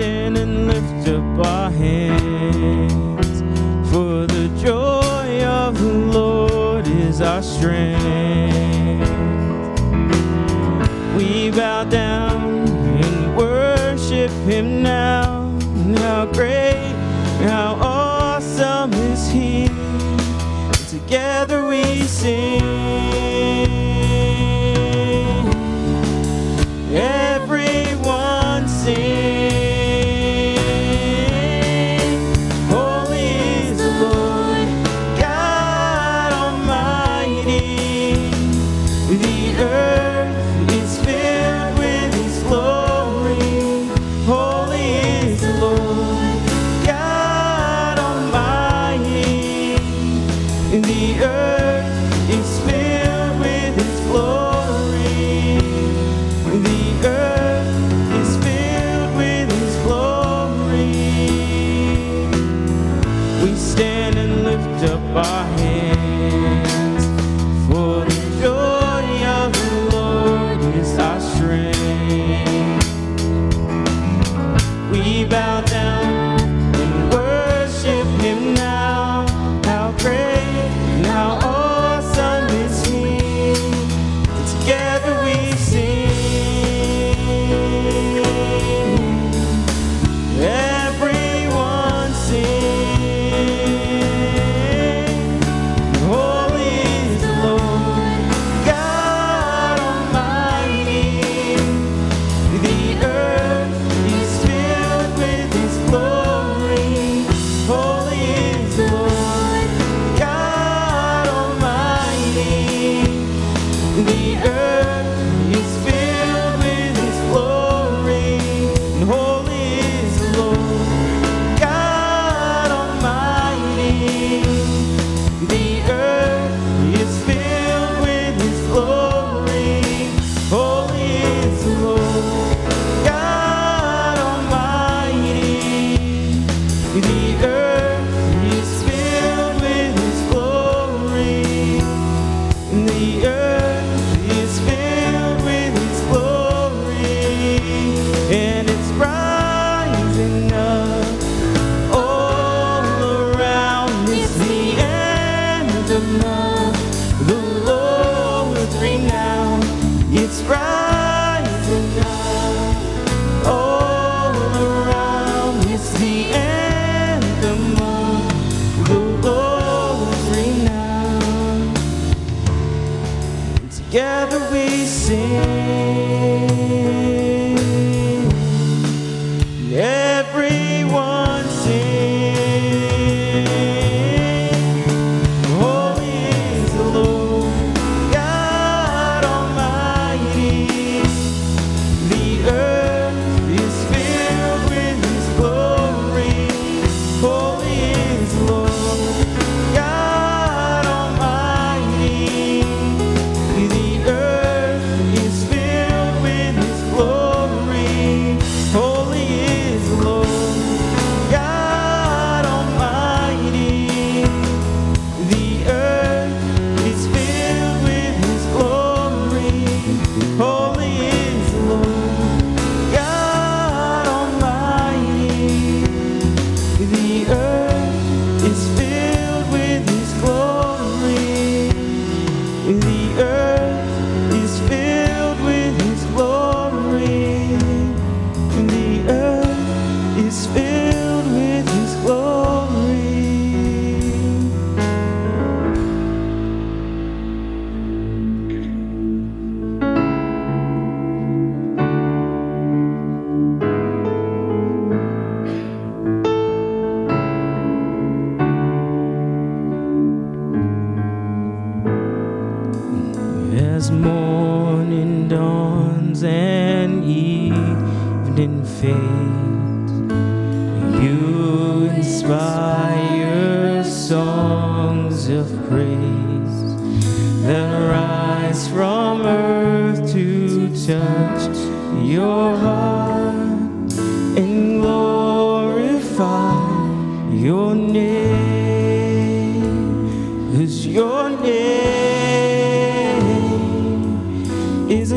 [0.00, 2.29] stand and lift up our hands.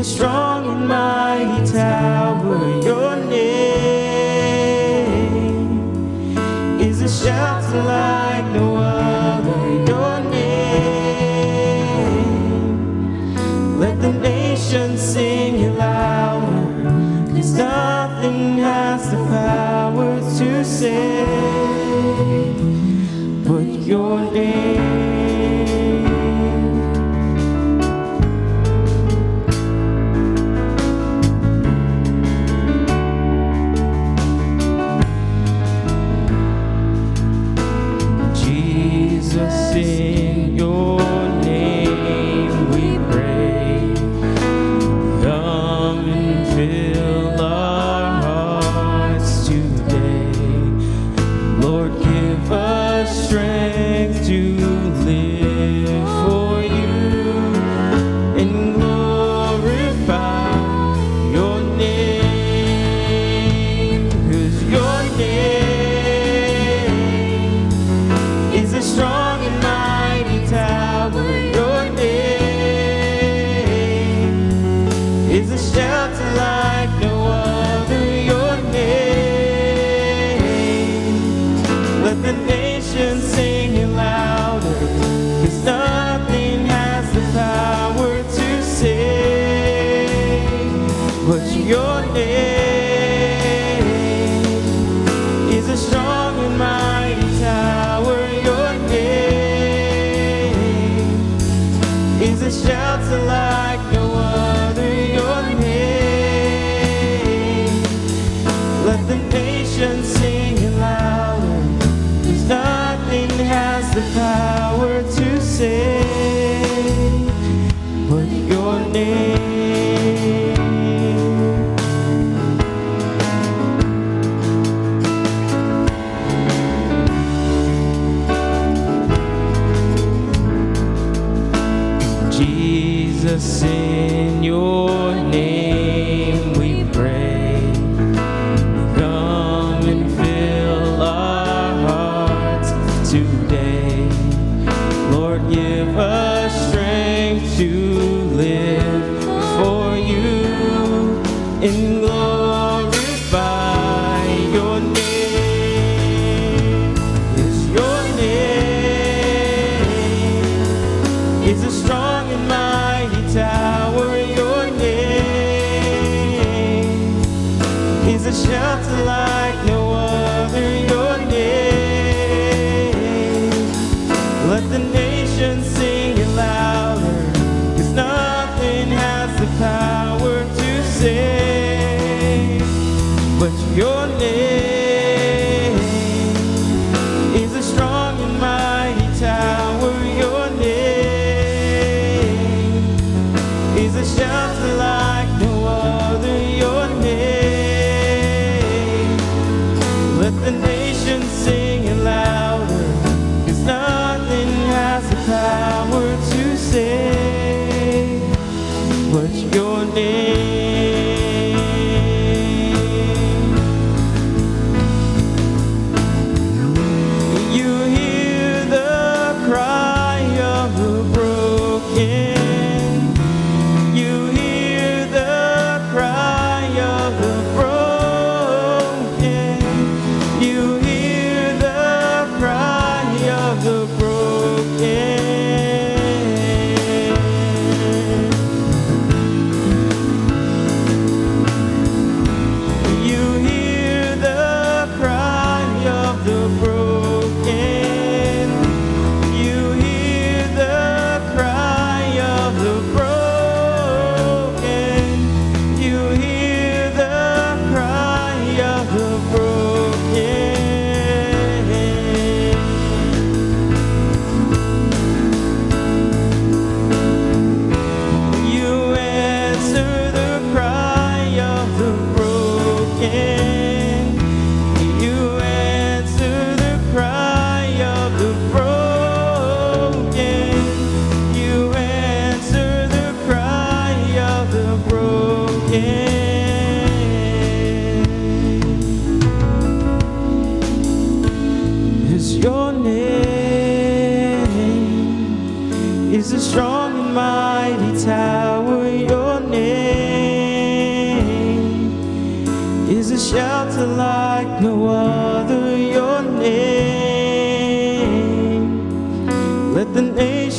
[0.04, 2.58] strong and mighty tower.
[2.82, 3.88] Your name
[6.78, 9.84] is a shelter like no other.
[9.88, 10.50] Your name,
[13.80, 17.32] let the nations sing you louder.
[17.34, 21.53] Cause nothing has the power to say.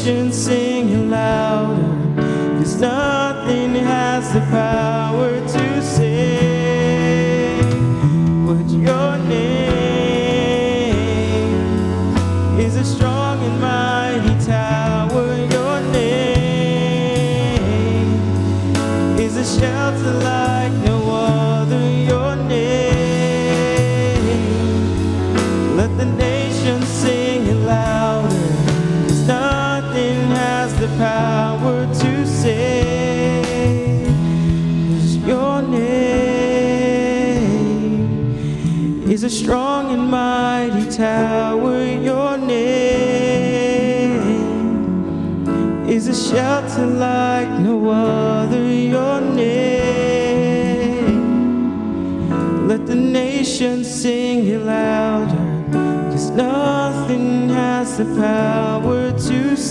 [0.05, 0.64] Nations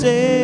[0.04, 0.43] to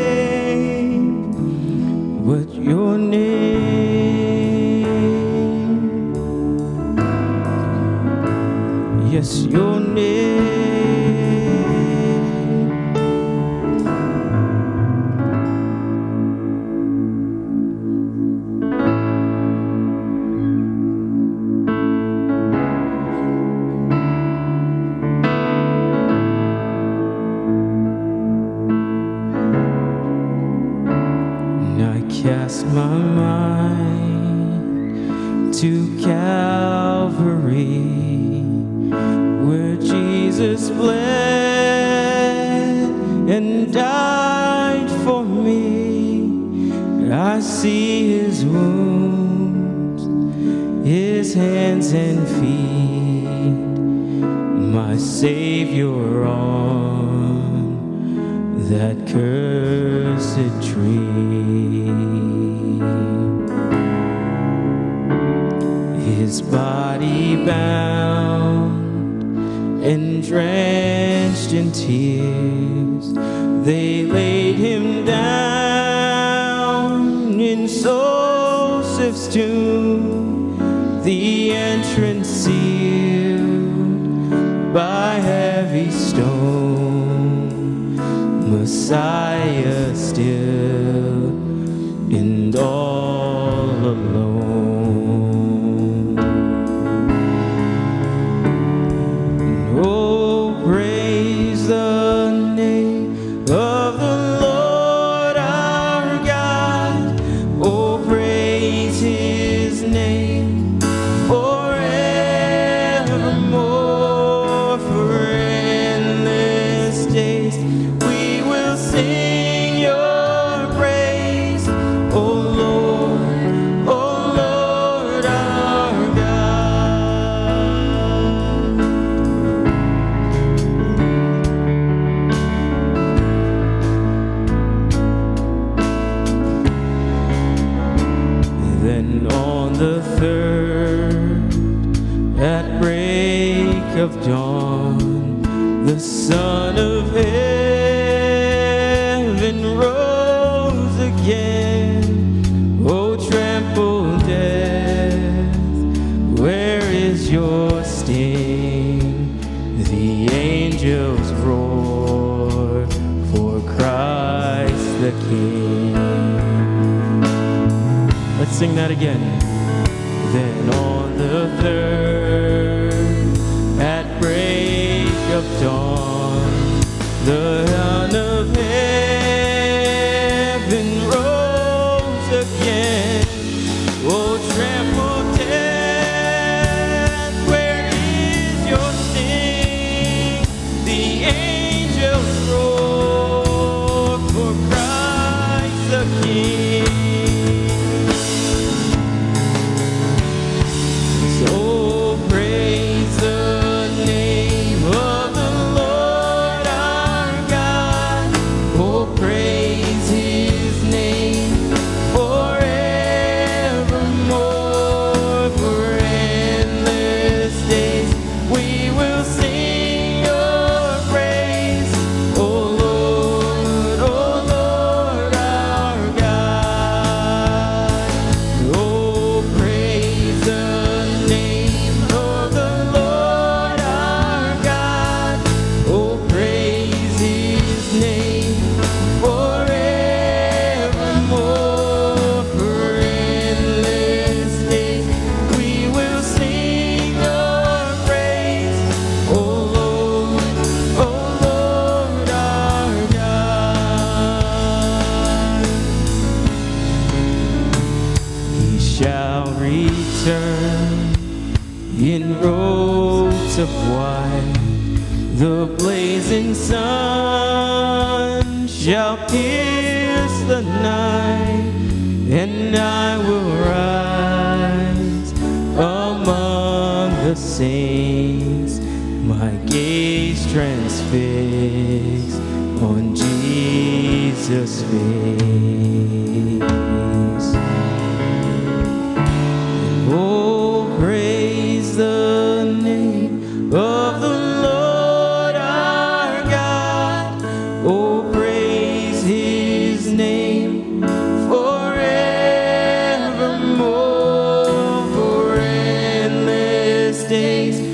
[307.30, 307.89] days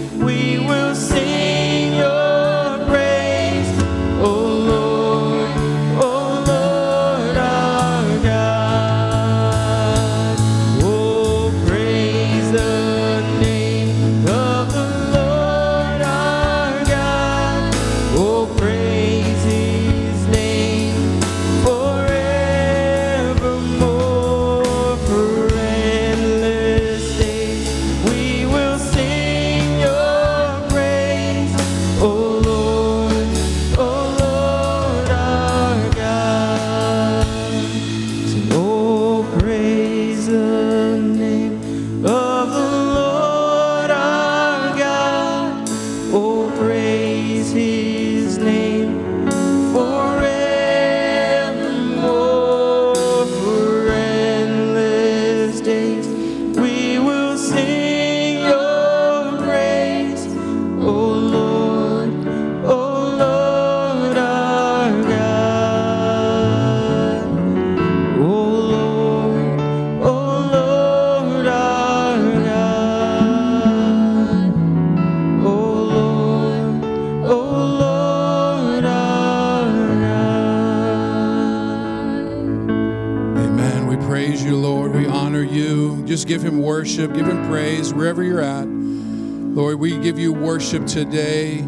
[90.57, 91.59] worship today.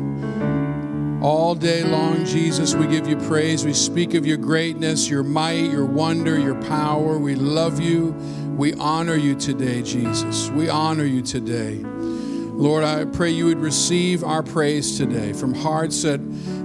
[1.21, 3.63] All day long, Jesus, we give you praise.
[3.63, 7.19] We speak of your greatness, your might, your wonder, your power.
[7.19, 8.13] We love you.
[8.57, 10.49] We honor you today, Jesus.
[10.49, 11.75] We honor you today.
[11.75, 16.21] Lord, I pray you would receive our praise today from hearts that,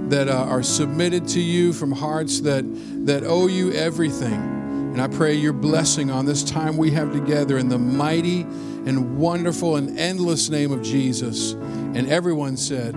[0.10, 2.64] that uh, are submitted to you, from hearts that,
[3.06, 4.32] that owe you everything.
[4.32, 8.44] And I pray your blessing on this time we have together in the mighty
[8.86, 11.56] and wonderful and endless name of Jesus.
[11.96, 12.96] And everyone said,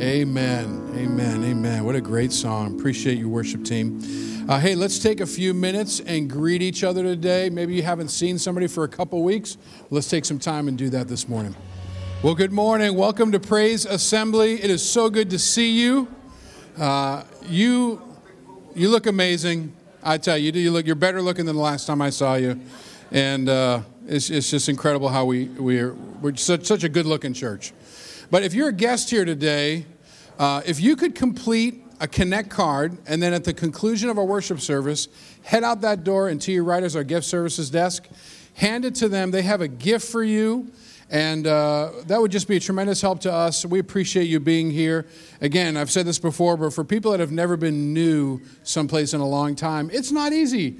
[0.00, 0.92] Amen.
[0.94, 1.44] Amen.
[1.44, 1.84] Amen.
[1.84, 2.78] What a great song.
[2.78, 4.00] Appreciate your worship team.
[4.48, 7.50] Uh, hey, let's take a few minutes and greet each other today.
[7.50, 9.58] Maybe you haven't seen somebody for a couple weeks.
[9.90, 11.54] Let's take some time and do that this morning.
[12.22, 12.94] Well, good morning.
[12.94, 14.54] Welcome to Praise Assembly.
[14.54, 16.08] It is so good to see you.
[16.78, 18.00] Uh, you,
[18.74, 19.76] you look amazing.
[20.02, 20.86] I tell you, you look.
[20.86, 22.58] You're better looking than the last time I saw you,
[23.10, 25.92] and uh, it's, it's just incredible how we we're
[26.22, 27.72] we're such, such a good-looking church.
[28.30, 29.86] But if you're a guest here today,
[30.38, 34.24] uh, if you could complete a Connect card, and then at the conclusion of our
[34.24, 35.08] worship service,
[35.42, 38.06] head out that door and to your right is our gift services desk.
[38.54, 39.30] Hand it to them.
[39.30, 40.70] They have a gift for you.
[41.10, 43.64] And uh, that would just be a tremendous help to us.
[43.64, 45.06] We appreciate you being here.
[45.40, 49.20] Again, I've said this before, but for people that have never been new someplace in
[49.20, 50.78] a long time, it's not easy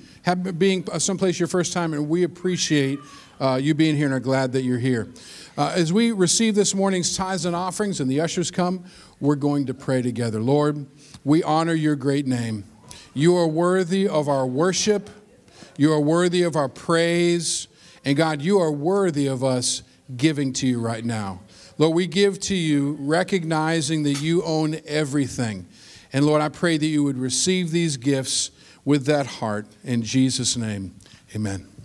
[0.58, 2.98] being someplace your first time, and we appreciate
[3.40, 5.08] uh, you being here and are glad that you're here.
[5.56, 8.84] Uh, as we receive this morning's tithes and offerings and the ushers come,
[9.20, 10.40] we're going to pray together.
[10.40, 10.86] Lord,
[11.24, 12.64] we honor your great name.
[13.14, 15.10] You are worthy of our worship,
[15.76, 17.68] you are worthy of our praise,
[18.04, 19.82] and God, you are worthy of us
[20.16, 21.40] giving to you right now.
[21.78, 25.66] Lord, we give to you recognizing that you own everything.
[26.12, 28.50] And Lord, I pray that you would receive these gifts
[28.84, 29.66] with that heart.
[29.84, 30.94] In Jesus' name,
[31.34, 31.77] amen.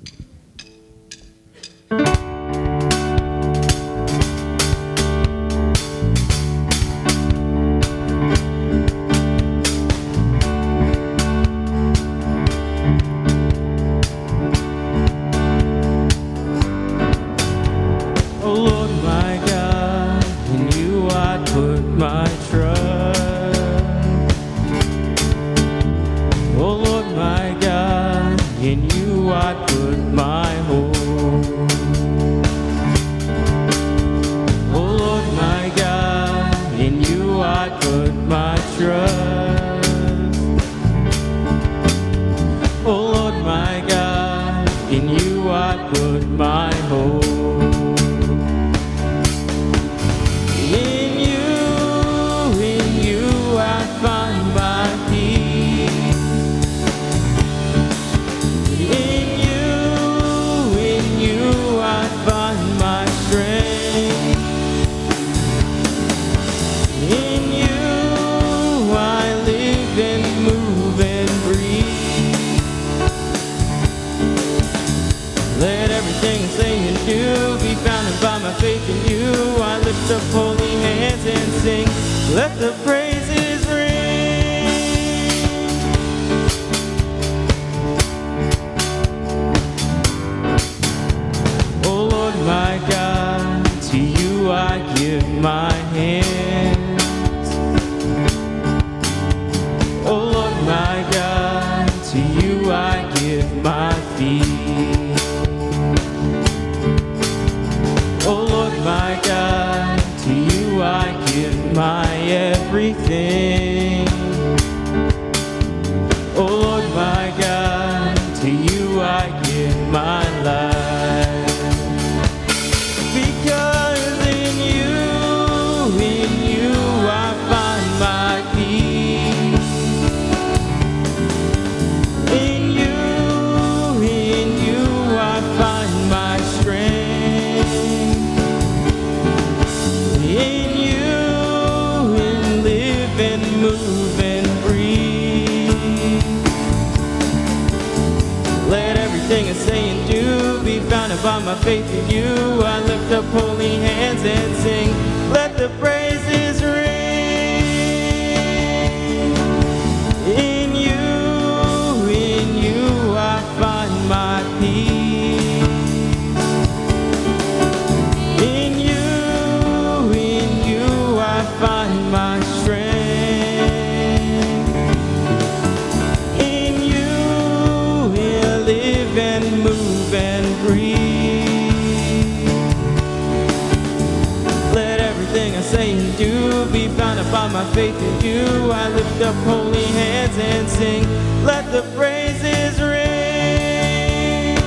[185.74, 188.72] Everything I say and do be founded by my faith in you.
[188.72, 191.04] I lift up holy hands and sing.
[191.46, 194.58] Let the praises ring.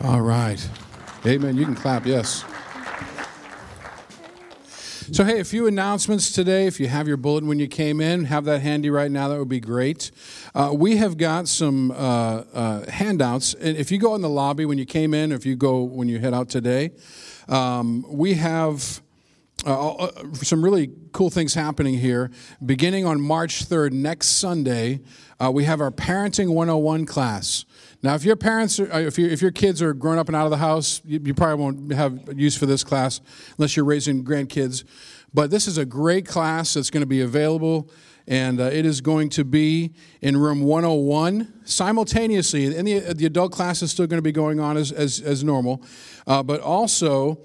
[0.04, 0.70] All right.
[1.26, 1.58] Amen.
[1.58, 2.46] You can clap, yes.
[5.20, 6.66] So, hey, a few announcements today.
[6.66, 9.28] If you have your bulletin when you came in, have that handy right now.
[9.28, 10.12] That would be great.
[10.56, 11.96] Uh, we have got some uh,
[12.54, 13.54] uh, handouts.
[13.54, 15.82] And if you go in the lobby when you came in, or if you go
[15.84, 16.92] when you head out today,
[17.50, 19.02] um, we have.
[19.66, 22.32] Uh, uh, some really cool things happening here.
[22.66, 25.02] Beginning on March 3rd, next Sunday,
[25.38, 27.66] uh, we have our Parenting 101 class.
[28.02, 30.46] Now, if your parents, are, uh, if, if your kids are grown up and out
[30.46, 33.20] of the house, you, you probably won't have use for this class
[33.58, 34.86] unless you're raising grandkids.
[35.34, 37.90] But this is a great class that's going to be available,
[38.26, 42.74] and uh, it is going to be in room 101 simultaneously.
[42.74, 45.44] And the, the adult class is still going to be going on as, as, as
[45.44, 45.84] normal,
[46.26, 47.40] uh, but also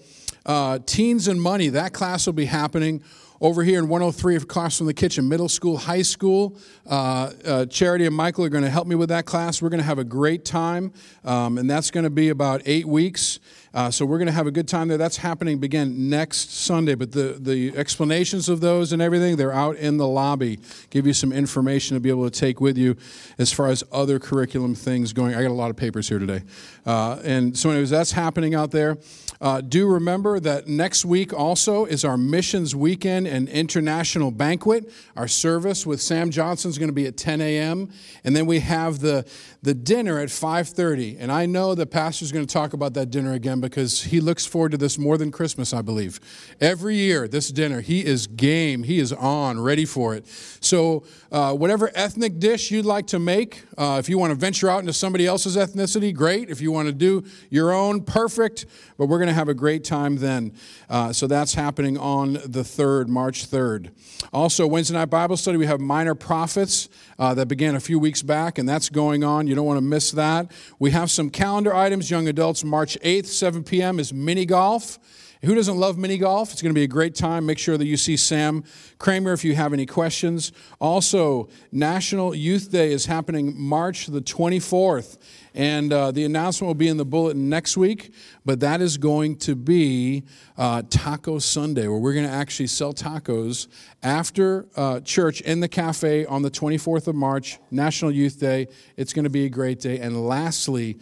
[0.46, 3.02] uh, Teens and Money, that class will be happening
[3.44, 6.56] over here in 103 across from the kitchen, middle school, high school.
[6.88, 9.60] Uh, uh, Charity and Michael are going to help me with that class.
[9.60, 10.94] We're going to have a great time,
[11.26, 13.40] um, and that's going to be about eight weeks.
[13.74, 14.96] Uh, so we're going to have a good time there.
[14.96, 19.74] That's happening again next Sunday, but the, the explanations of those and everything, they're out
[19.76, 20.60] in the lobby.
[20.90, 22.96] Give you some information to be able to take with you
[23.36, 25.34] as far as other curriculum things going.
[25.34, 26.42] I got a lot of papers here today.
[26.86, 28.96] Uh, and so anyways, that's happening out there.
[29.40, 34.92] Uh, do remember that next week also is our missions weekend and international banquet.
[35.16, 37.90] Our service with Sam Johnson is going to be at 10 a.m.
[38.22, 39.26] And then we have the,
[39.62, 41.16] the dinner at 5.30.
[41.18, 44.46] And I know the pastor's going to talk about that dinner again because he looks
[44.46, 46.20] forward to this more than Christmas, I believe.
[46.60, 48.82] Every year, this dinner, he is game.
[48.82, 50.26] He is on, ready for it.
[50.60, 54.70] So uh, whatever ethnic dish you'd like to make, uh, if you want to venture
[54.70, 56.50] out into somebody else's ethnicity, great.
[56.50, 58.66] If you want to do your own, perfect.
[58.96, 60.52] But we're going to have a great time then.
[60.88, 63.90] Uh, so that's happening on the 3rd, March 3rd.
[64.32, 68.22] Also, Wednesday night Bible study, we have Minor Prophets uh, that began a few weeks
[68.22, 69.46] back, and that's going on.
[69.46, 70.50] You don't want to miss that.
[70.78, 72.10] We have some calendar items.
[72.10, 73.98] Young adults, March 8th, 7 p.m.
[73.98, 74.98] is mini golf.
[75.44, 76.52] Who doesn't love mini golf?
[76.52, 77.44] It's going to be a great time.
[77.44, 78.64] Make sure that you see Sam
[78.98, 80.52] Kramer if you have any questions.
[80.80, 85.18] Also, National Youth Day is happening March the 24th.
[85.52, 88.14] And uh, the announcement will be in the bulletin next week,
[88.46, 90.24] but that is going to be
[90.56, 93.68] uh, Taco Sunday, where we're going to actually sell tacos
[94.02, 98.66] after uh, church in the cafe on the 24th of March, National Youth Day.
[98.96, 99.98] It's going to be a great day.
[99.98, 100.98] And lastly,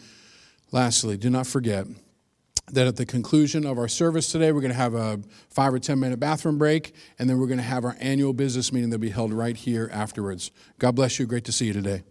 [0.73, 1.87] lastly, do not forget
[2.71, 5.21] that at the conclusion of our service today, we're going to have a
[5.51, 8.73] five or 10 minute bathroom break, and then we're going to have our annual business
[8.73, 10.51] meeting that'll be held right here afterwards.
[10.79, 11.27] God bless you.
[11.27, 12.03] Great to see you today.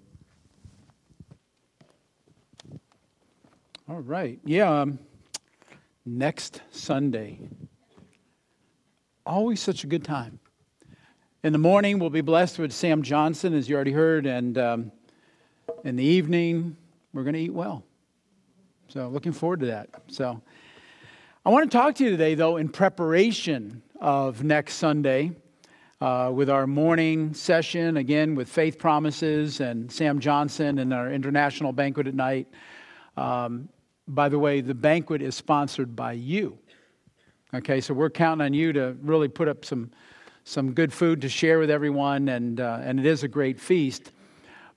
[3.90, 4.40] All right.
[4.46, 4.82] Yeah.
[4.82, 5.00] Um,
[6.06, 7.40] next Sunday.
[9.26, 10.40] Always such a good time.
[11.44, 14.92] In the morning, we'll be blessed with Sam Johnson, as you already heard, and um,
[15.84, 16.76] in the evening,
[17.14, 17.84] we're going to eat well.
[18.92, 19.88] So, looking forward to that.
[20.08, 20.42] So,
[21.46, 25.32] I want to talk to you today, though, in preparation of next Sunday
[26.02, 31.72] uh, with our morning session, again with Faith Promises and Sam Johnson and our international
[31.72, 32.50] banquet at night.
[33.16, 33.70] Um,
[34.10, 36.60] by the way, the banquet is sponsored by you.
[37.54, 39.90] Okay, so we're counting on you to really put up some,
[40.44, 44.12] some good food to share with everyone, and, uh, and it is a great feast.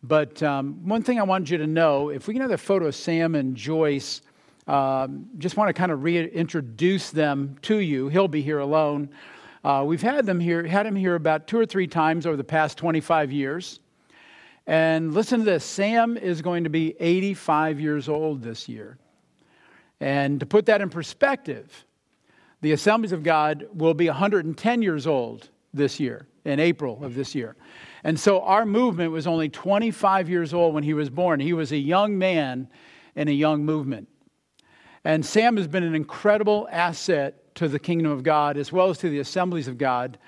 [0.07, 2.89] But um, one thing I wanted you to know if we can have a photo
[2.89, 4.21] of Sam and Joyce,
[4.67, 8.09] um, just want to kind of reintroduce them to you.
[8.09, 9.09] He'll be here alone.
[9.65, 12.45] Uh, we've had them here, had him here about two or three times over the
[12.45, 13.81] past 25 years.
[14.67, 18.99] And listen to this Sam is going to be 85 years old this year.
[20.01, 21.87] And to put that in perspective,
[22.61, 27.35] the Assemblies of God will be 110 years old this year, in April of this
[27.35, 27.57] year.
[28.05, 31.41] And so our movement was only 25 years old when he was born.
[31.41, 32.69] He was a young man
[33.17, 34.09] in a young movement.
[35.05, 38.99] And Sam has been an incredible asset to the kingdom of God as well as
[38.99, 40.19] to the assemblies of God.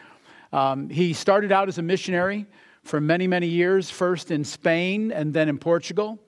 [0.53, 2.47] Um, he started out as a missionary
[2.83, 6.19] for many, many years, first in Spain and then in Portugal.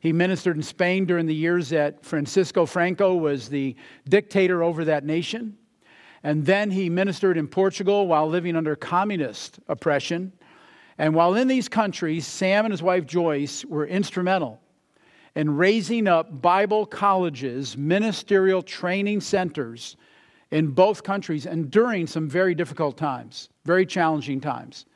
[0.00, 3.74] He ministered in Spain during the years that Francisco Franco was the
[4.08, 5.56] dictator over that nation.
[6.22, 10.32] And then he ministered in Portugal while living under communist oppression.
[10.98, 14.60] And while in these countries, Sam and his wife Joyce were instrumental
[15.34, 19.96] in raising up Bible colleges, ministerial training centers
[20.50, 24.86] in both countries and during some very difficult times, very challenging times.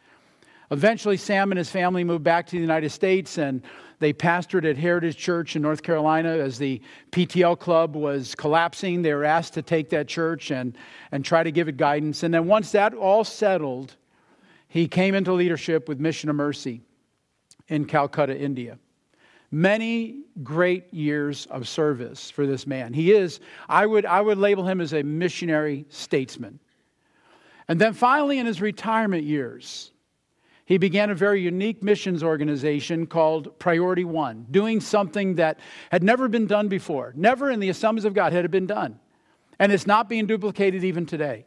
[0.71, 3.63] Eventually, Sam and his family moved back to the United States and
[4.01, 6.81] they pastored at Heritage Church in North Carolina as the
[7.11, 9.03] PTL club was collapsing.
[9.03, 10.77] They were asked to take that church and,
[11.11, 12.23] and try to give it guidance.
[12.23, 13.97] And then, once that all settled,
[14.69, 16.83] he came into leadership with Mission of Mercy
[17.69, 18.79] in Calcutta, India.
[19.51, 22.93] Many great years of service for this man.
[22.93, 26.61] He is, I would, I would label him as a missionary statesman.
[27.67, 29.91] And then finally, in his retirement years,
[30.67, 35.59] he began a very unique missions organization called Priority One, doing something that
[35.91, 37.15] had never been done before.
[37.17, 39.01] Never in the assemblies of God had it been done.
[39.59, 41.47] And it's not being duplicated even today.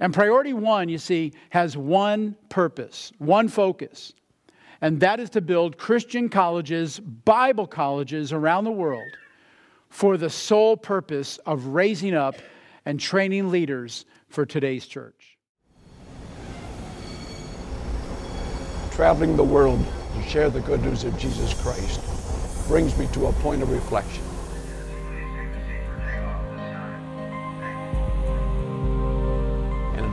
[0.00, 4.12] And Priority One, you see, has one purpose, one focus
[4.84, 9.10] and that is to build Christian colleges, Bible colleges around the world
[9.88, 12.34] for the sole purpose of raising up
[12.84, 15.38] and training leaders for today's church.
[18.92, 19.84] Traveling the world
[20.16, 22.00] to share the good news of Jesus Christ
[22.68, 24.23] brings me to a point of reflection.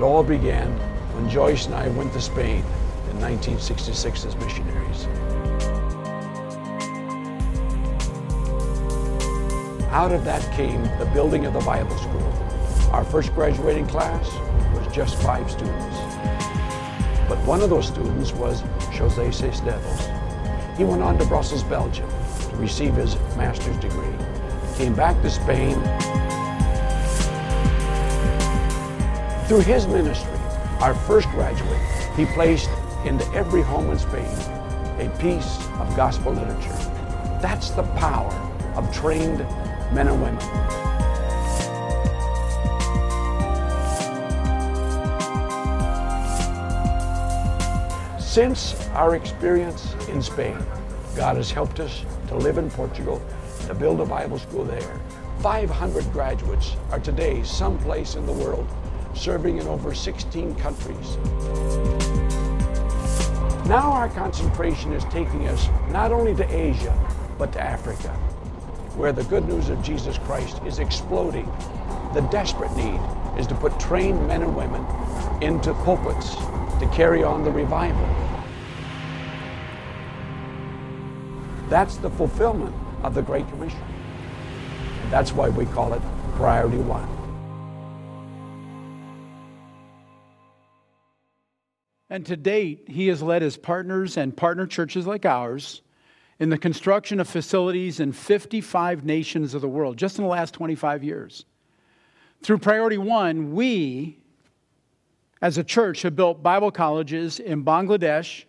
[0.02, 0.68] It all began
[1.14, 2.64] when Joyce and I went to Spain
[3.12, 5.06] in 1966 as missionaries.
[9.92, 12.34] Out of that came the building of the Bible school.
[12.92, 14.28] Our first graduating class
[14.74, 15.98] was just five students.
[17.30, 18.62] But one of those students was
[18.98, 20.10] Jose Cisneros.
[20.78, 22.10] He went on to Brussels, Belgium
[22.50, 24.16] to receive his master's degree.
[24.78, 25.80] Came back to Spain.
[29.52, 30.32] Through his ministry,
[30.80, 31.82] our first graduate,
[32.16, 32.70] he placed
[33.04, 34.24] into every home in Spain
[34.98, 36.70] a piece of gospel literature.
[37.42, 38.32] That's the power
[38.78, 39.40] of trained
[39.94, 40.40] men and women.
[48.22, 50.58] Since our experience in Spain,
[51.14, 53.22] God has helped us to live in Portugal,
[53.68, 55.02] to build a Bible school there.
[55.40, 58.66] 500 graduates are today someplace in the world
[59.14, 61.18] serving in over 16 countries.
[63.68, 66.98] Now our concentration is taking us not only to Asia,
[67.38, 68.10] but to Africa,
[68.96, 71.46] where the good news of Jesus Christ is exploding.
[72.14, 73.00] The desperate need
[73.40, 74.86] is to put trained men and women
[75.42, 78.08] into pulpits to carry on the revival.
[81.70, 83.80] That's the fulfillment of the Great Commission.
[85.10, 86.02] That's why we call it
[86.36, 87.21] Priority One.
[92.12, 95.82] And to date, he has led his partners and partner churches like ours
[96.40, 100.54] in the construction of facilities in 55 nations of the world just in the last
[100.54, 101.46] 25 years.
[102.44, 104.18] Through Priority One, we,
[105.42, 108.44] as a church, have built Bible colleges in Bangladesh,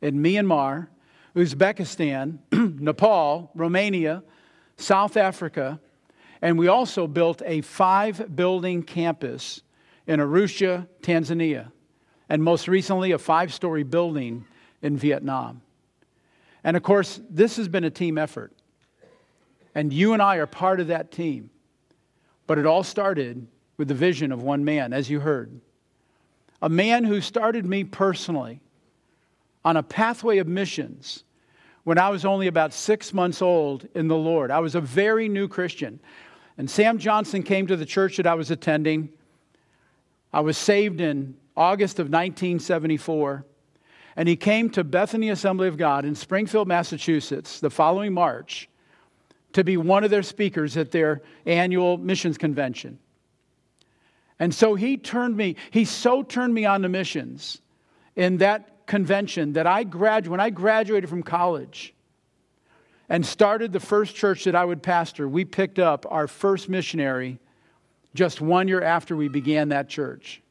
[0.00, 0.86] in Myanmar,
[1.34, 2.38] Uzbekistan,
[2.80, 4.22] Nepal, Romania,
[4.76, 5.80] South Africa,
[6.40, 9.62] and we also built a five building campus
[10.06, 11.72] in Arusha, Tanzania
[12.28, 14.44] and most recently, a five story building
[14.82, 15.62] in Vietnam.
[16.62, 18.52] And of course, this has been a team effort.
[19.74, 21.50] And you and I are part of that team.
[22.46, 25.60] But it all started with the vision of one man, as you heard.
[26.60, 28.60] A man who started me personally
[29.64, 31.24] on a pathway of missions
[31.84, 34.50] when I was only about six months old in the Lord.
[34.50, 36.00] I was a very new Christian.
[36.58, 39.10] And Sam Johnson came to the church that I was attending.
[40.32, 43.44] I was saved in August of 1974.
[44.16, 48.68] And he came to Bethany Assembly of God in Springfield, Massachusetts, the following March
[49.52, 52.98] to be one of their speakers at their annual missions convention.
[54.38, 57.60] And so he turned me, he so turned me on to missions
[58.14, 61.94] in that convention that I grad, when I graduated from college
[63.08, 67.38] and started the first church that I would pastor, we picked up our first missionary
[68.14, 70.42] just one year after we began that church.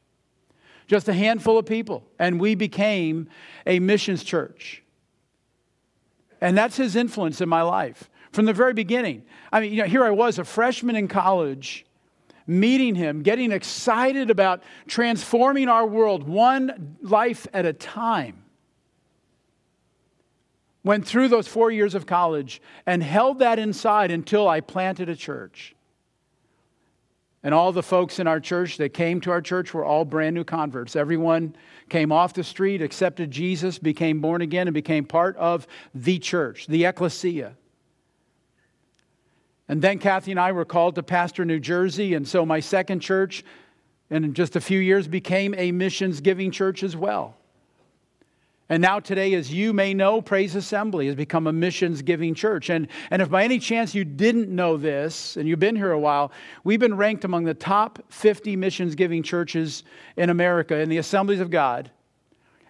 [0.88, 3.28] Just a handful of people, and we became
[3.66, 4.82] a missions church.
[6.40, 9.22] And that's his influence in my life from the very beginning.
[9.52, 11.84] I mean, you know, here I was, a freshman in college,
[12.46, 18.44] meeting him, getting excited about transforming our world one life at a time.
[20.84, 25.16] Went through those four years of college and held that inside until I planted a
[25.16, 25.74] church.
[27.42, 30.34] And all the folks in our church that came to our church were all brand
[30.34, 30.96] new converts.
[30.96, 31.54] Everyone
[31.88, 36.66] came off the street, accepted Jesus, became born again, and became part of the church,
[36.66, 37.54] the ecclesia.
[39.68, 42.14] And then Kathy and I were called to pastor New Jersey.
[42.14, 43.44] And so my second church,
[44.10, 47.37] in just a few years, became a missions giving church as well.
[48.70, 52.68] And now, today, as you may know, Praise Assembly has become a missions giving church.
[52.68, 55.98] And, and if by any chance you didn't know this and you've been here a
[55.98, 56.32] while,
[56.64, 59.84] we've been ranked among the top 50 missions giving churches
[60.18, 61.90] in America in the Assemblies of God,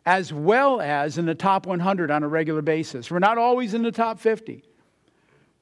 [0.06, 3.10] as well as in the top 100 on a regular basis.
[3.10, 4.62] We're not always in the top 50,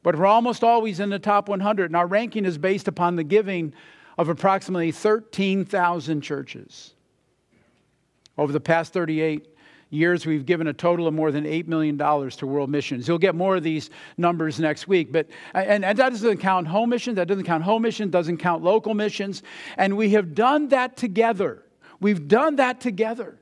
[0.03, 1.87] but we're almost always in the top 100.
[1.87, 3.73] And our ranking is based upon the giving
[4.19, 6.93] of approximately 13,000 churches.
[8.37, 9.56] Over the past 38
[9.91, 13.07] years, we've given a total of more than $8 million to world missions.
[13.07, 15.13] You'll get more of these numbers next week.
[15.13, 18.63] But, and, and that doesn't count home missions, that doesn't count home missions, doesn't count
[18.63, 19.43] local missions.
[19.77, 21.63] And we have done that together.
[22.01, 23.39] We've done that together.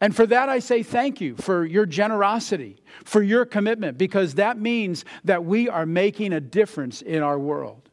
[0.00, 4.58] And for that, I say thank you for your generosity, for your commitment, because that
[4.58, 7.90] means that we are making a difference in our world.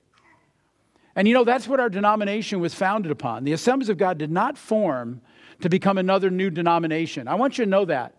[1.18, 3.44] And you know, that's what our denomination was founded upon.
[3.44, 5.20] The Assemblies of God did not form
[5.62, 7.28] to become another new denomination.
[7.28, 8.14] I want you to know that.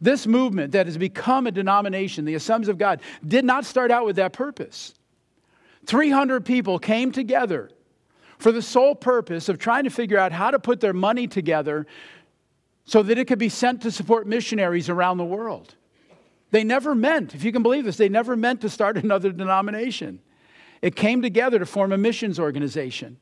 [0.00, 4.06] This movement that has become a denomination, the Assemblies of God, did not start out
[4.06, 4.94] with that purpose.
[5.86, 7.70] 300 people came together
[8.38, 11.86] for the sole purpose of trying to figure out how to put their money together
[12.86, 15.74] so that it could be sent to support missionaries around the world.
[16.50, 20.20] They never meant, if you can believe this, they never meant to start another denomination.
[20.80, 23.18] It came together to form a missions organization.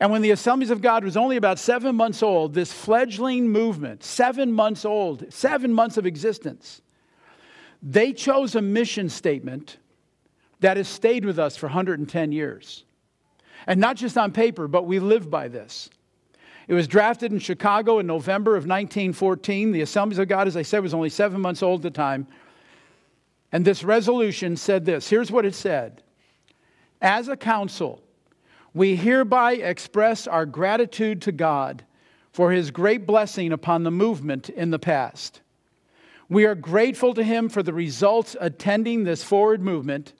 [0.00, 4.02] And when the Assemblies of God was only about seven months old, this fledgling movement,
[4.02, 6.80] seven months old, seven months of existence,
[7.82, 9.76] they chose a mission statement
[10.60, 12.84] that has stayed with us for 110 years.
[13.66, 15.90] And not just on paper, but we live by this.
[16.66, 19.72] It was drafted in Chicago in November of 1914.
[19.72, 22.26] The Assemblies of God, as I said, was only seven months old at the time.
[23.52, 26.02] And this resolution said this here's what it said
[27.02, 28.02] As a council,
[28.74, 31.84] we hereby express our gratitude to God
[32.32, 35.40] for his great blessing upon the movement in the past.
[36.28, 40.12] We are grateful to him for the results attending this forward movement,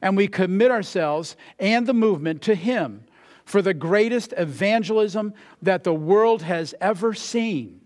[0.00, 3.04] and we commit ourselves and the movement to him
[3.44, 7.80] for the greatest evangelism that the world has ever seen.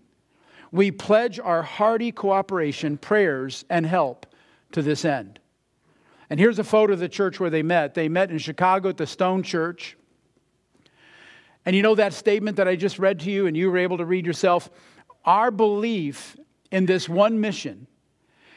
[0.71, 4.25] We pledge our hearty cooperation, prayers, and help
[4.71, 5.39] to this end.
[6.29, 7.93] And here's a photo of the church where they met.
[7.93, 9.97] They met in Chicago at the Stone Church.
[11.65, 13.97] And you know that statement that I just read to you and you were able
[13.97, 14.69] to read yourself?
[15.25, 16.37] Our belief
[16.71, 17.87] in this one mission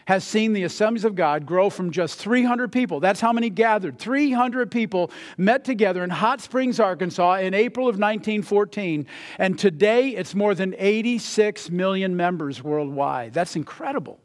[0.07, 2.99] has seen the Assemblies of God grow from just 300 people.
[2.99, 3.99] That's how many gathered.
[3.99, 9.07] 300 people met together in Hot Springs, Arkansas in April of 1914.
[9.39, 13.33] And today it's more than 86 million members worldwide.
[13.33, 14.19] That's incredible.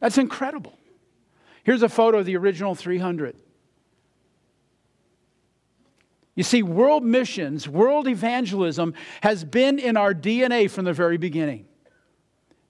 [0.00, 0.78] That's incredible.
[1.66, 3.34] Here's a photo of the original 300.
[6.36, 11.66] You see, world missions, world evangelism has been in our DNA from the very beginning.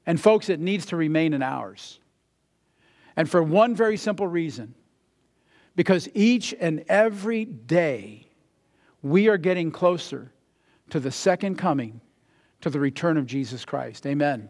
[0.07, 2.01] And, folks, it needs to remain in ours.
[3.17, 4.75] And for one very simple reason
[5.75, 8.31] because each and every day
[9.03, 10.33] we are getting closer
[10.89, 12.01] to the second coming
[12.63, 14.07] to the return of Jesus Christ.
[14.07, 14.49] Amen.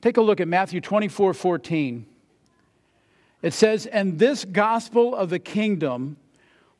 [0.00, 2.06] Take a look at Matthew 24 14.
[3.42, 6.16] It says, And this gospel of the kingdom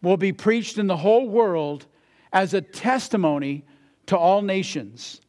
[0.03, 1.87] will be preached in the whole world
[2.33, 3.65] as a testimony
[4.07, 5.21] to all nations,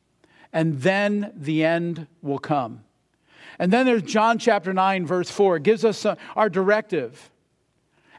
[0.54, 2.84] and then the end will come.
[3.60, 5.58] And then there's John chapter 9, verse 4.
[5.58, 7.30] It gives us uh, our directive.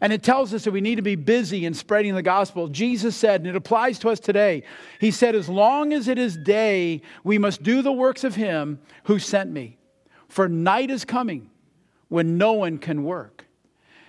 [0.02, 2.66] And it tells us that we need to be busy in spreading the gospel.
[2.66, 4.64] Jesus said, and it applies to us today,
[4.98, 8.80] He said, As long as it is day, we must do the works of Him
[9.04, 9.78] who sent me.
[10.28, 11.50] For night is coming
[12.08, 13.46] when no one can work.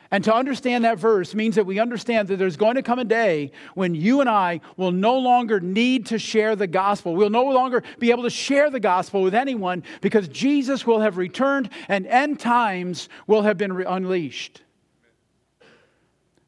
[0.10, 3.06] And to understand that verse means that we understand that there's going to come a
[3.06, 7.16] day when you and I will no longer need to share the gospel.
[7.16, 11.18] We'll no longer be able to share the gospel with anyone because Jesus will have
[11.18, 14.64] returned and end times will have been re- unleashed.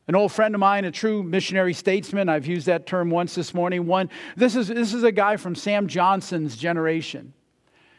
[0.08, 3.54] An old friend of mine, a true missionary statesman, I've used that term once this
[3.54, 3.88] morning.
[3.88, 7.34] One, this is, this is a guy from Sam Johnson's generation.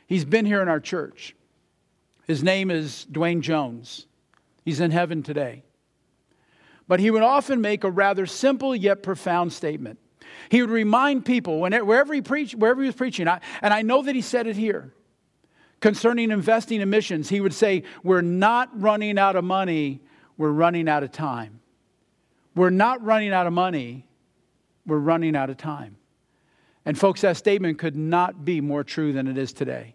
[0.06, 1.34] He's been here in our church.
[2.26, 4.06] His name is Dwayne Jones.
[4.64, 5.64] He's in heaven today.
[6.86, 9.98] But he would often make a rather simple yet profound statement.
[10.48, 14.14] He would remind people wherever he preached, wherever he was preaching, and I know that
[14.14, 14.92] he said it here
[15.80, 17.28] concerning investing in missions.
[17.28, 20.02] He would say, "We're not running out of money;
[20.36, 21.60] we're running out of time.
[22.56, 24.04] We're not running out of money;
[24.84, 25.96] we're running out of time."
[26.84, 29.94] And folks, that statement could not be more true than it is today.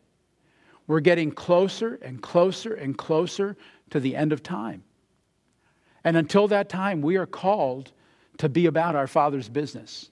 [0.87, 3.55] We're getting closer and closer and closer
[3.91, 4.83] to the end of time.
[6.03, 7.91] And until that time, we are called
[8.39, 10.09] to be about our Father's business.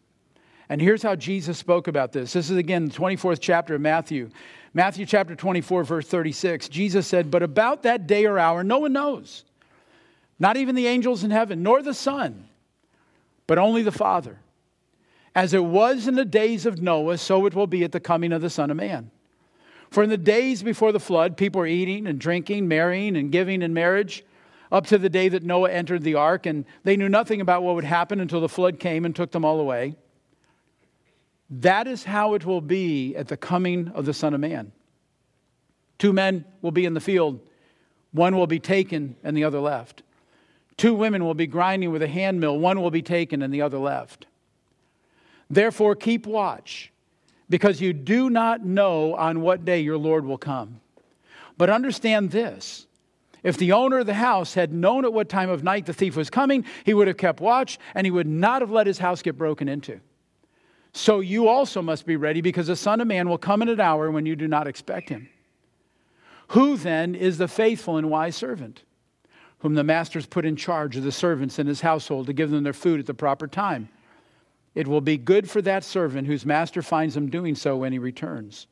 [0.70, 2.32] And here's how Jesus spoke about this.
[2.32, 4.30] This is again the 24th chapter of Matthew.
[4.74, 6.70] Matthew chapter 24, verse 36.
[6.70, 9.46] Jesus said, But about that day or hour, no one knows,
[10.40, 12.48] not even the angels in heaven, nor the Son,
[13.46, 14.40] but only the Father.
[15.36, 18.32] As it was in the days of Noah, so it will be at the coming
[18.32, 19.12] of the Son of Man.
[19.92, 23.62] For in the days before the flood, people were eating and drinking, marrying and giving
[23.62, 24.24] in marriage,
[24.72, 27.76] up to the day that Noah entered the ark, and they knew nothing about what
[27.76, 29.96] would happen until the flood came and took them all away.
[31.50, 34.72] That is how it will be at the coming of the Son of Man.
[35.98, 37.40] Two men will be in the field,
[38.12, 40.04] one will be taken and the other left.
[40.80, 43.62] Two women will be grinding with a hand mill, one will be taken and the
[43.62, 44.28] other left.
[45.50, 46.94] Therefore, keep watch
[47.50, 50.80] because you do not know on what day your Lord will come.
[51.58, 52.88] But understand this
[53.44, 56.16] if the owner of the house had known at what time of night the thief
[56.16, 59.22] was coming, he would have kept watch and he would not have let his house
[59.22, 60.00] get broken into.
[60.94, 63.82] So you also must be ready because the Son of Man will come in an
[63.82, 65.28] hour when you do not expect him.
[66.50, 68.84] Who then is the faithful and wise servant,
[69.60, 72.64] whom the master's put in charge of the servants in his household to give them
[72.64, 73.90] their food at the proper time?
[74.76, 78.00] It will be good for that servant whose master finds him doing so when he
[78.00, 78.68] returns.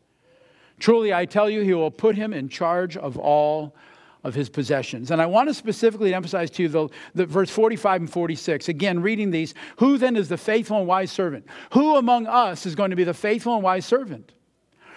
[0.80, 3.76] Truly, I tell you, he will put him in charge of all
[4.24, 5.12] of his possessions.
[5.12, 8.68] And I want to specifically emphasize to you the, the verse 45 and 46.
[8.68, 11.46] Again, reading these, who then is the faithful and wise servant?
[11.72, 14.34] Who among us is going to be the faithful and wise servant?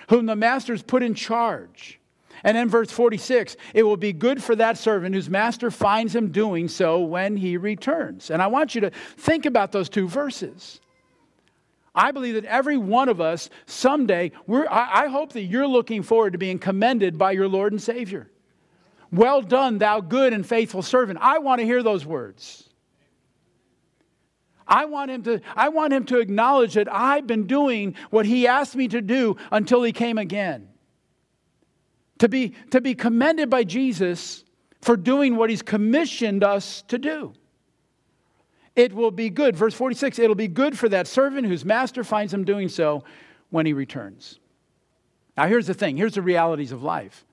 [0.09, 1.99] Whom the master's put in charge.
[2.45, 6.30] And then verse 46, it will be good for that servant whose master finds him
[6.30, 8.30] doing so when he returns.
[8.30, 10.80] And I want you to think about those two verses.
[11.95, 16.32] I believe that every one of us someday, I, I hope that you're looking forward
[16.32, 18.30] to being commended by your Lord and Savior.
[19.12, 21.18] Well done, thou good and faithful servant.
[21.20, 22.70] I want to hear those words.
[24.70, 28.47] I want him to, I want him to acknowledge that I've been doing what he
[28.47, 30.70] asked me to do until he came again.
[32.21, 34.45] To be, to be commended by Jesus
[34.81, 37.33] for doing what he's commissioned us to do.
[38.77, 39.57] It will be good.
[39.57, 43.05] Verse 46 it'll be good for that servant whose master finds him doing so
[43.51, 44.39] when he returns.
[45.37, 47.25] Now, here's the thing here's the realities of life.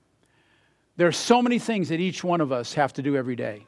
[0.95, 3.67] There are so many things that each one of us have to do every day.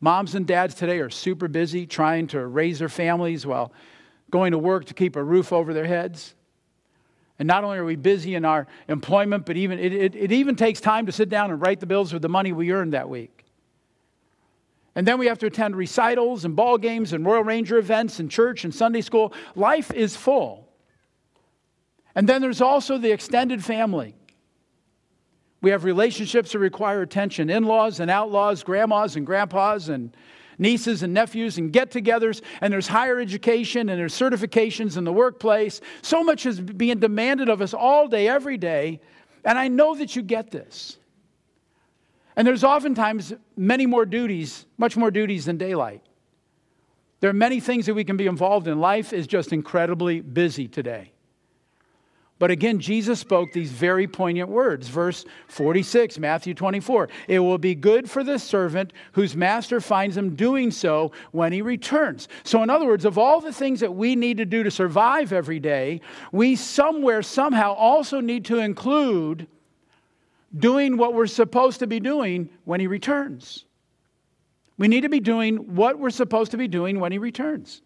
[0.00, 3.72] Moms and dads today are super busy trying to raise their families while
[4.30, 6.34] going to work to keep a roof over their heads.
[7.38, 10.54] And not only are we busy in our employment, but even it, it, it even
[10.54, 13.08] takes time to sit down and write the bills with the money we earned that
[13.08, 13.44] week.
[14.94, 18.30] And then we have to attend recitals and ball games and Royal Ranger events and
[18.30, 19.32] church and Sunday school.
[19.54, 20.68] Life is full.
[22.14, 24.14] And then there's also the extended family.
[25.62, 30.14] We have relationships that require attention in laws and outlaws, grandmas and grandpas, and
[30.58, 32.42] nieces and nephews, and get togethers.
[32.60, 35.80] And there's higher education and there's certifications in the workplace.
[36.02, 39.00] So much is being demanded of us all day, every day.
[39.44, 40.98] And I know that you get this.
[42.36, 46.02] And there's oftentimes many more duties, much more duties than daylight.
[47.20, 48.80] There are many things that we can be involved in.
[48.80, 51.11] Life is just incredibly busy today.
[52.42, 54.88] But again, Jesus spoke these very poignant words.
[54.88, 57.08] Verse 46, Matthew 24.
[57.28, 61.62] It will be good for the servant whose master finds him doing so when he
[61.62, 62.26] returns.
[62.42, 65.32] So, in other words, of all the things that we need to do to survive
[65.32, 66.00] every day,
[66.32, 69.46] we somewhere, somehow also need to include
[70.58, 73.66] doing what we're supposed to be doing when he returns.
[74.78, 77.82] We need to be doing what we're supposed to be doing when he returns.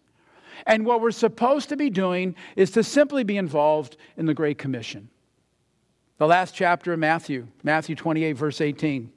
[0.65, 4.57] And what we're supposed to be doing is to simply be involved in the Great
[4.57, 5.09] Commission.
[6.17, 9.11] The last chapter of Matthew, Matthew 28, verse 18.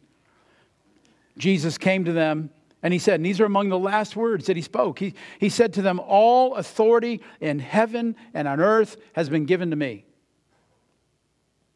[1.39, 2.51] Jesus came to them
[2.83, 4.99] and he said, and these are among the last words that he spoke.
[4.99, 9.71] He, he said to them, All authority in heaven and on earth has been given
[9.71, 10.05] to me.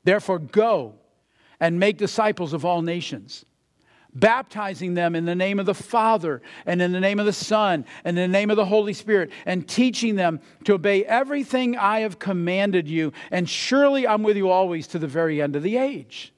[0.05, 0.95] Therefore, go
[1.61, 3.45] and make disciples of all nations
[4.15, 7.85] baptizing them in the name of the Father and in the name of the Son
[8.05, 12.01] and in the name of the Holy Spirit, and teaching them to obey everything I
[12.01, 13.13] have commanded you.
[13.31, 16.33] And surely I'm with you always to the very end of the age.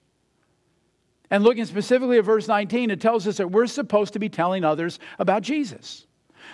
[1.31, 4.65] And looking specifically at verse 19, it tells us that we're supposed to be telling
[4.65, 6.07] others about Jesus.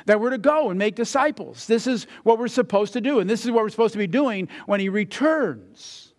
[0.07, 1.67] That we're to go and make disciples.
[1.67, 4.07] This is what we're supposed to do, and this is what we're supposed to be
[4.07, 6.15] doing when He returns.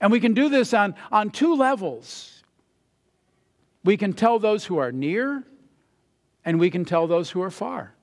[0.00, 2.37] And we can do this on, on two levels.
[3.88, 5.44] We can tell those who are near,
[6.44, 7.94] and we can tell those who are far.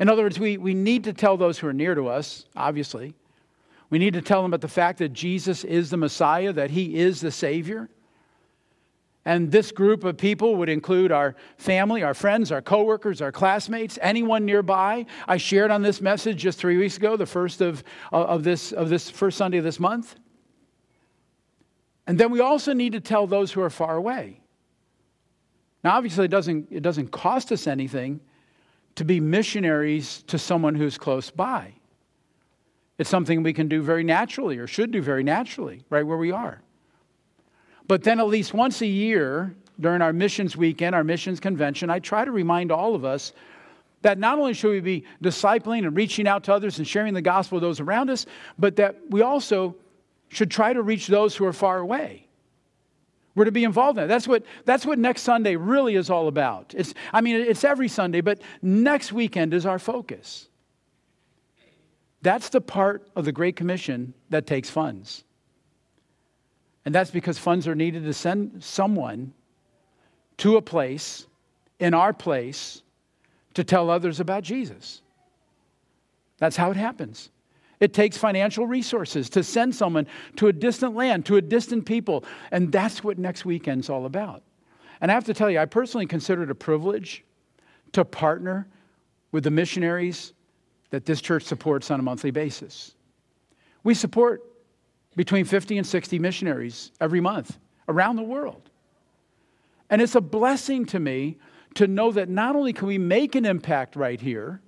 [0.00, 3.12] In other words, we, we need to tell those who are near to us, obviously.
[3.90, 6.96] We need to tell them about the fact that Jesus is the Messiah, that He
[6.96, 7.90] is the Savior.
[9.26, 13.98] And this group of people would include our family, our friends, our coworkers, our classmates,
[14.00, 15.04] anyone nearby.
[15.28, 18.88] I shared on this message just three weeks ago, the first of, of, this, of
[18.88, 20.16] this first Sunday of this month.
[22.06, 24.40] And then we also need to tell those who are far away.
[25.84, 28.20] Now, obviously, it doesn't, it doesn't cost us anything
[28.96, 31.72] to be missionaries to someone who's close by.
[32.98, 36.30] It's something we can do very naturally or should do very naturally, right where we
[36.30, 36.60] are.
[37.88, 41.98] But then, at least once a year during our missions weekend, our missions convention, I
[41.98, 43.32] try to remind all of us
[44.02, 47.22] that not only should we be discipling and reaching out to others and sharing the
[47.22, 48.26] gospel with those around us,
[48.58, 49.74] but that we also
[50.32, 52.26] should try to reach those who are far away.
[53.34, 54.08] We're to be involved in that.
[54.12, 56.74] That's what, that's what next Sunday really is all about.
[56.76, 60.48] It's, I mean, it's every Sunday, but next weekend is our focus.
[62.22, 65.24] That's the part of the Great Commission that takes funds.
[66.84, 69.32] And that's because funds are needed to send someone
[70.38, 71.26] to a place,
[71.78, 72.82] in our place,
[73.54, 75.02] to tell others about Jesus.
[76.38, 77.30] That's how it happens.
[77.82, 80.06] It takes financial resources to send someone
[80.36, 82.24] to a distant land, to a distant people.
[82.52, 84.44] And that's what next weekend's all about.
[85.00, 87.24] And I have to tell you, I personally consider it a privilege
[87.90, 88.68] to partner
[89.32, 90.32] with the missionaries
[90.90, 92.94] that this church supports on a monthly basis.
[93.82, 94.44] We support
[95.16, 97.58] between 50 and 60 missionaries every month
[97.88, 98.70] around the world.
[99.90, 101.36] And it's a blessing to me
[101.74, 104.62] to know that not only can we make an impact right here,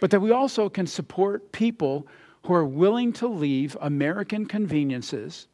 [0.00, 2.06] but that we also can support people
[2.44, 5.48] who are willing to leave American conveniences,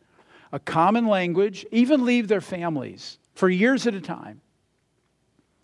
[0.53, 4.41] a common language, even leave their families for years at a time,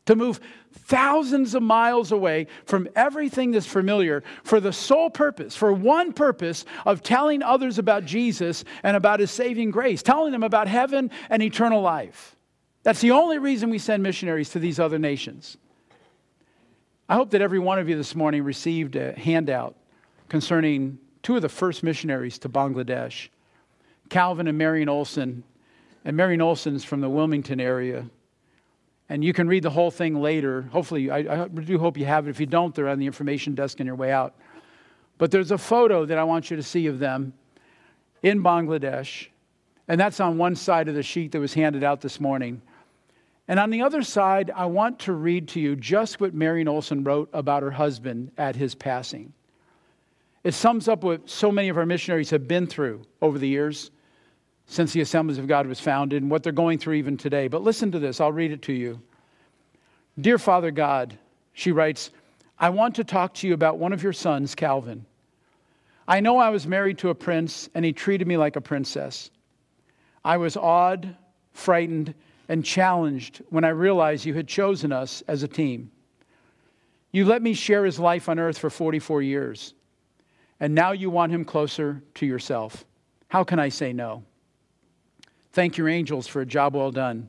[0.07, 0.41] to move
[0.73, 6.65] thousands of miles away from everything that's familiar for the sole purpose, for one purpose
[6.87, 11.43] of telling others about Jesus and about his saving grace, telling them about heaven and
[11.43, 12.37] eternal life.
[12.85, 15.59] That's the only reason we send missionaries to these other nations.
[17.11, 19.75] I hope that every one of you this morning received a handout
[20.29, 23.29] concerning two of the first missionaries to Bangladesh,
[24.11, 25.43] Calvin and Marion Olson.
[26.05, 28.09] And Marion Olson is from the Wilmington area.
[29.09, 30.63] And you can read the whole thing later.
[30.71, 32.31] Hopefully, I, I do hope you have it.
[32.31, 34.35] If you don't, they're on the information desk on your way out.
[35.17, 37.33] But there's a photo that I want you to see of them
[38.23, 39.29] in Bangladesh.
[39.89, 42.61] And that's on one side of the sheet that was handed out this morning.
[43.49, 47.03] And on the other side, I want to read to you just what Marion Olson
[47.03, 49.33] wrote about her husband at his passing.
[50.45, 53.91] It sums up what so many of our missionaries have been through over the years
[54.67, 57.49] since the Assemblies of God was founded and what they're going through even today.
[57.49, 59.01] But listen to this, I'll read it to you.
[60.21, 61.19] Dear Father God,
[61.55, 62.11] she writes,
[62.59, 65.07] I want to talk to you about one of your sons, Calvin.
[66.07, 69.31] I know I was married to a prince and he treated me like a princess.
[70.25, 71.17] I was awed,
[71.53, 72.15] frightened,
[72.49, 75.91] and challenged when I realized you had chosen us as a team.
[77.13, 79.75] You let me share his life on earth for 44 years,
[80.61, 82.85] and now you want him closer to yourself.
[83.29, 84.25] How can I say no?
[85.53, 87.29] Thank your angels for a job well done.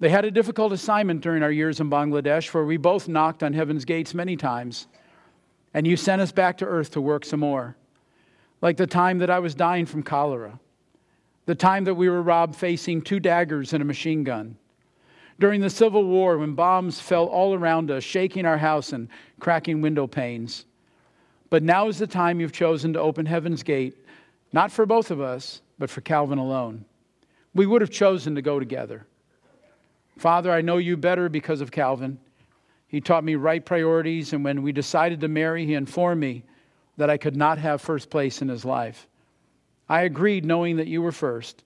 [0.00, 3.52] They had a difficult assignment during our years in Bangladesh, for we both knocked on
[3.52, 4.86] heaven's gates many times.
[5.72, 7.76] And you sent us back to earth to work some more.
[8.60, 10.58] Like the time that I was dying from cholera,
[11.46, 14.56] the time that we were robbed facing two daggers and a machine gun.
[15.38, 19.08] During the Civil War, when bombs fell all around us, shaking our house and
[19.40, 20.64] cracking window panes.
[21.50, 23.96] But now is the time you've chosen to open heaven's gate,
[24.52, 26.84] not for both of us, but for Calvin alone.
[27.54, 29.06] We would have chosen to go together.
[30.16, 32.18] Father, I know you better because of Calvin.
[32.86, 36.44] He taught me right priorities, and when we decided to marry, he informed me
[36.96, 39.08] that I could not have first place in his life.
[39.88, 41.64] I agreed knowing that you were first,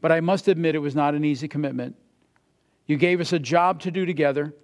[0.00, 1.96] but I must admit it was not an easy commitment.
[2.86, 4.54] You gave us a job to do together.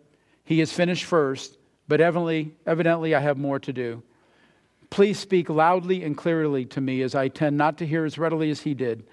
[0.44, 4.02] He has finished first, but evidently, evidently I have more to do.
[4.90, 8.50] Please speak loudly and clearly to me as I tend not to hear as readily
[8.50, 9.04] as he did,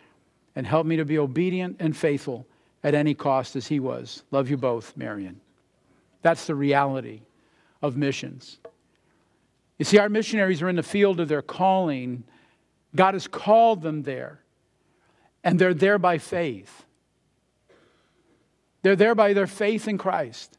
[0.55, 2.47] and help me to be obedient and faithful
[2.83, 4.23] at any cost as he was.
[4.31, 5.41] Love you both, Marion.
[6.21, 7.21] That's the reality
[7.81, 8.57] of missions.
[9.77, 12.23] You see, our missionaries are in the field of their calling.
[12.95, 14.39] God has called them there,
[15.43, 16.85] and they're there by faith.
[18.83, 20.57] They're there by their faith in Christ.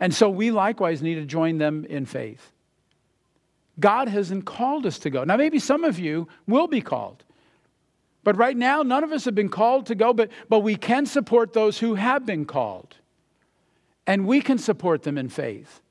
[0.00, 2.50] And so we likewise need to join them in faith.
[3.78, 5.22] God hasn't called us to go.
[5.22, 7.22] Now, maybe some of you will be called.
[8.24, 11.04] But right now, none of us have been called to go, but, but we can
[11.04, 12.96] support those who have been called.
[14.06, 15.81] And we can support them in faith.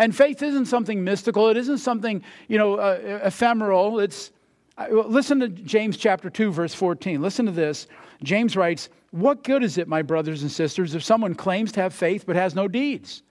[0.00, 4.00] And faith isn't something mystical, it isn't something, you know, uh, ephemeral.
[4.00, 4.32] It's,
[4.78, 7.20] uh, listen to James chapter 2, verse 14.
[7.20, 7.86] Listen to this.
[8.22, 11.92] James writes, What good is it, my brothers and sisters, if someone claims to have
[11.92, 13.22] faith but has no deeds?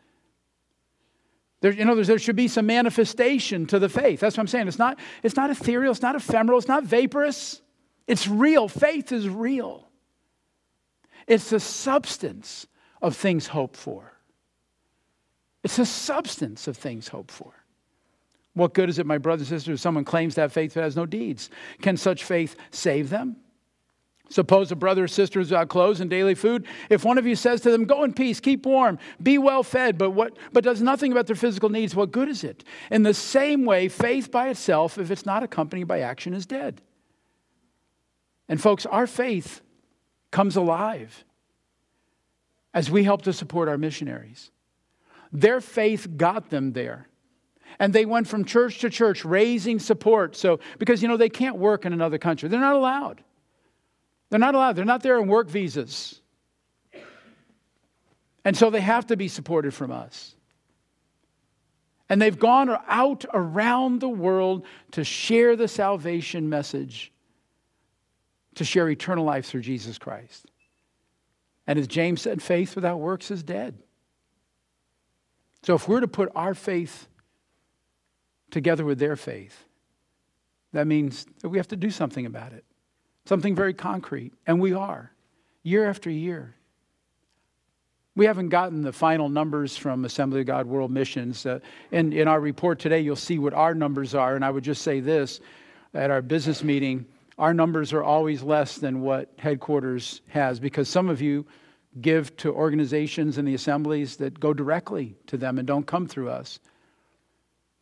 [1.61, 4.19] There, you know, there should be some manifestation to the faith.
[4.19, 4.67] That's what I'm saying.
[4.67, 7.63] It's not, it's not ethereal, it's not ephemeral, it's not vaporous.
[8.05, 8.67] It's real.
[8.67, 9.89] Faith is real.
[11.25, 12.67] It's the substance
[13.01, 14.18] of things hoped for.
[15.63, 17.53] It's the substance of things hoped for.
[18.53, 20.83] What good is it, my brothers and sisters, if someone claims to have faith but
[20.83, 21.49] has no deeds?
[21.81, 23.37] Can such faith save them?
[24.29, 26.67] Suppose a brother or sister is without clothes and daily food.
[26.89, 29.97] If one of you says to them, Go in peace, keep warm, be well fed,
[29.97, 32.63] but, what, but does nothing about their physical needs, what good is it?
[32.91, 36.81] In the same way, faith by itself, if it's not accompanied by action, is dead.
[38.47, 39.61] And folks, our faith
[40.31, 41.23] comes alive
[42.73, 44.51] as we help to support our missionaries.
[45.31, 47.07] Their faith got them there.
[47.79, 50.35] And they went from church to church raising support.
[50.35, 53.23] So, because, you know, they can't work in another country, they're not allowed.
[54.29, 54.75] They're not allowed.
[54.75, 56.21] They're not there on work visas.
[58.45, 60.35] And so they have to be supported from us.
[62.09, 67.11] And they've gone out around the world to share the salvation message
[68.55, 70.51] to share eternal life through Jesus Christ.
[71.67, 73.77] And as James said, faith without works is dead.
[75.63, 77.07] So if we're to put our faith
[78.51, 79.65] together with their faith,
[80.73, 82.63] that means that we have to do something about it,
[83.25, 84.33] something very concrete.
[84.47, 85.11] And we are,
[85.63, 86.55] year after year.
[88.15, 91.45] We haven't gotten the final numbers from Assembly of God World Missions.
[91.45, 91.59] Uh,
[91.91, 94.35] in, in our report today, you'll see what our numbers are.
[94.35, 95.39] And I would just say this
[95.93, 97.05] at our business meeting
[97.39, 101.45] our numbers are always less than what headquarters has because some of you
[102.01, 106.29] give to organizations and the assemblies that go directly to them and don't come through
[106.29, 106.59] us.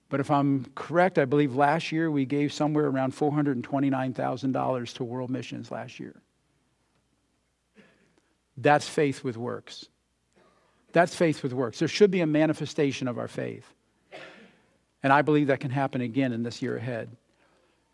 [0.10, 5.30] But if I'm correct, I believe last year we gave somewhere around $429,000 to world
[5.30, 6.16] missions last year.
[8.56, 9.88] That's faith with works.
[10.94, 11.80] That's faith with works.
[11.80, 13.72] There should be a manifestation of our faith.
[15.04, 17.10] And I believe that can happen again in this year ahead.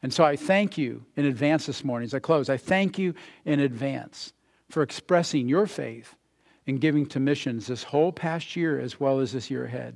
[0.03, 2.49] And so I thank you in advance this morning as I close.
[2.49, 4.33] I thank you in advance
[4.73, 6.15] for expressing your faith
[6.65, 9.95] and giving to missions this whole past year as well as this year ahead.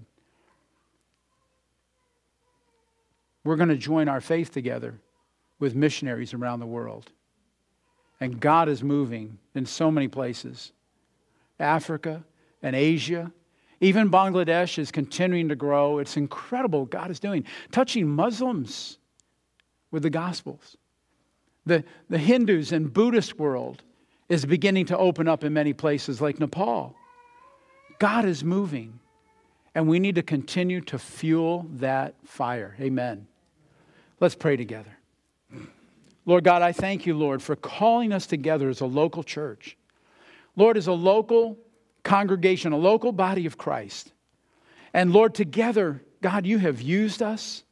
[3.44, 5.00] We're going to join our faith together
[5.58, 7.12] with missionaries around the world.
[8.20, 10.74] And God is moving in so many places
[11.60, 12.24] Africa
[12.62, 13.32] and Asia.
[13.82, 15.98] Even Bangladesh is continuing to grow.
[15.98, 19.00] It's incredible God is doing, touching Muslims
[19.90, 20.78] with the Gospels.
[21.66, 23.82] The, the Hindus and Buddhist world
[24.30, 26.96] is beginning to open up in many places like Nepal.
[28.00, 29.00] God is moving,
[29.74, 32.76] and we need to continue to fuel that fire.
[32.80, 33.28] Amen.
[34.20, 34.98] Let's pray together.
[36.26, 39.78] Lord God, I thank you, Lord, for calling us together as a local church.
[40.58, 41.58] Lord, as a local
[42.04, 44.12] congregation, a local body of Christ.
[44.94, 47.64] And Lord, together, God, you have used us.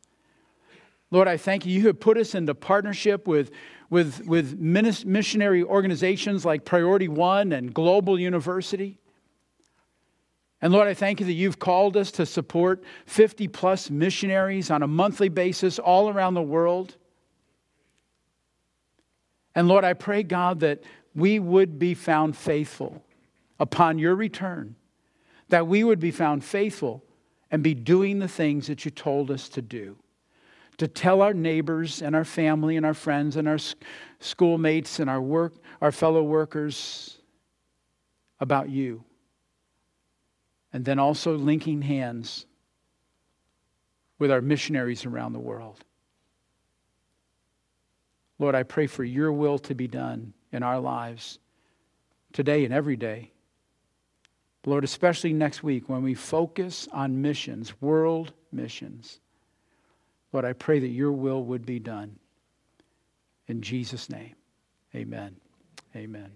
[1.11, 1.73] Lord, I thank you.
[1.73, 3.51] You have put us into partnership with,
[3.89, 8.97] with, with missionary organizations like Priority One and Global University.
[10.61, 14.81] And Lord, I thank you that you've called us to support 50 plus missionaries on
[14.81, 16.95] a monthly basis all around the world.
[19.53, 20.83] And Lord, I pray, God, that
[21.13, 23.03] we would be found faithful
[23.59, 24.75] upon your return,
[25.49, 27.03] that we would be found faithful
[27.51, 29.97] and be doing the things that you told us to do.
[30.77, 33.59] To tell our neighbors and our family and our friends and our
[34.19, 37.17] schoolmates and our work, our fellow workers
[38.39, 39.03] about you.
[40.73, 42.45] And then also linking hands
[44.19, 45.83] with our missionaries around the world.
[48.39, 51.39] Lord, I pray for your will to be done in our lives
[52.33, 53.31] today and every day.
[54.65, 59.21] Lord, especially next week when we focus on missions, world missions.
[60.35, 62.19] Lord, I pray that your will would be done.
[63.47, 64.35] In Jesus' name,
[64.93, 65.37] amen.
[65.95, 66.29] Amen.